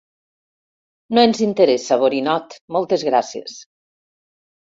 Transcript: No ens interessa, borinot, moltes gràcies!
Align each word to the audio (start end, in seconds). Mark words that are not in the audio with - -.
No 1.17 1.25
ens 1.27 1.41
interessa, 1.47 1.97
borinot, 2.03 2.55
moltes 2.79 3.05
gràcies! 3.11 3.59